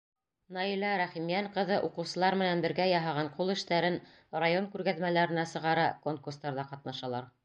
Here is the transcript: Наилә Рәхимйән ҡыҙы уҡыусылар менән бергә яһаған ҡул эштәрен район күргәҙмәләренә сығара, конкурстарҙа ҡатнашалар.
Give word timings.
Наилә 0.55 0.87
Рәхимйән 1.01 1.49
ҡыҙы 1.57 1.75
уҡыусылар 1.89 2.37
менән 2.43 2.63
бергә 2.65 2.87
яһаған 2.91 3.29
ҡул 3.35 3.53
эштәрен 3.55 3.99
район 4.45 4.71
күргәҙмәләренә 4.77 5.45
сығара, 5.53 5.85
конкурстарҙа 6.07 6.67
ҡатнашалар. 6.73 7.29